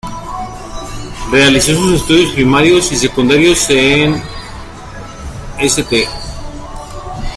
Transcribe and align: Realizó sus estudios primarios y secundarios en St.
Realizó 1.31 1.75
sus 1.75 2.01
estudios 2.01 2.33
primarios 2.33 2.91
y 2.91 2.95
secundarios 2.95 3.69
en 3.69 4.19
St. 5.59 6.07